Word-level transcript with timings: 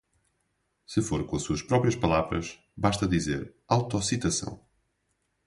Se 0.91 0.99
for 1.07 1.23
com 1.27 1.37
suas 1.37 1.61
próprias 1.61 1.95
palavras, 1.95 2.57
basta 2.75 3.07
dizer 3.07 3.53
“Autocitação”. 3.67 4.59